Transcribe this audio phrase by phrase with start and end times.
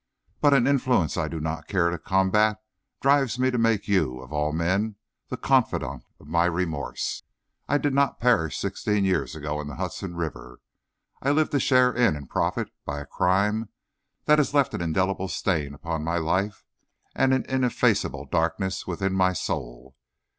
[0.39, 2.57] But an influence I do not care to combat
[3.01, 4.95] drives me to make you, of all men,
[5.29, 7.21] the confidant of my remorse.
[7.69, 10.59] I did not perish sixteen years ago in the Hudson River.
[11.21, 13.69] I lived to share in and profit by a crime
[14.25, 16.65] that has left an indelible stain upon my life
[17.15, 19.95] and an ineffaceable darkness within my soul.